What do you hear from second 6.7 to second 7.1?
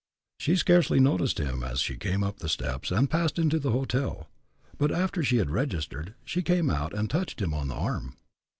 out, and